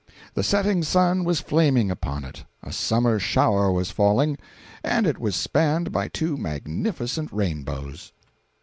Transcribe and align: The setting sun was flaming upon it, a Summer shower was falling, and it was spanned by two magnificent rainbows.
The 0.33 0.41
setting 0.41 0.81
sun 0.81 1.25
was 1.25 1.41
flaming 1.41 1.91
upon 1.91 2.23
it, 2.23 2.43
a 2.63 2.71
Summer 2.71 3.19
shower 3.19 3.71
was 3.71 3.91
falling, 3.91 4.39
and 4.83 5.05
it 5.05 5.19
was 5.19 5.35
spanned 5.35 5.91
by 5.91 6.07
two 6.07 6.37
magnificent 6.37 7.31
rainbows. 7.31 8.11